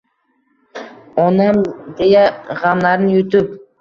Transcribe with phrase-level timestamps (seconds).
[1.25, 1.61] Onam
[1.99, 2.25] deya
[2.63, 3.55] gamlarni yutib